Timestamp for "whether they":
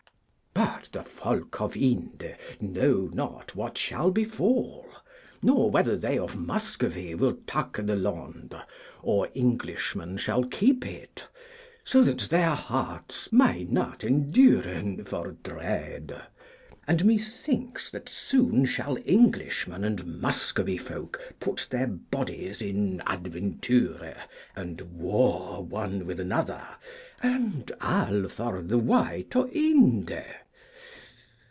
5.71-6.17